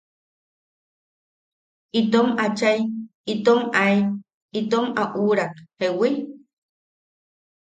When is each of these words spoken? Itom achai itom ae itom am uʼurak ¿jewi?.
Itom 1.99 2.27
achai 2.45 2.79
itom 3.33 3.61
ae 3.83 3.97
itom 4.59 4.85
am 5.01 5.07
uʼurak 5.19 5.53
¿jewi?. 5.79 6.09